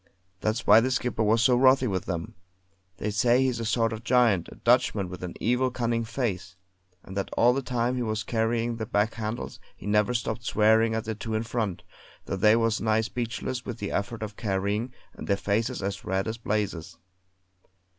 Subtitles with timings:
[0.39, 2.33] That's why the skipper was so wrathy with them.
[2.97, 6.55] They say he's a sort of giant, a Dutchman with an evil, cunning face;
[7.03, 10.95] and that all the time he was carrying the back handles he never stopped swearing
[10.95, 11.83] at the two in front,
[12.25, 16.27] though they was nigh speechless with the effort of carrying, and their faces as red
[16.27, 16.97] as blazes.